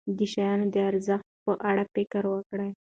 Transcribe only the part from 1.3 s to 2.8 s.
په اړه فکر وکړئ.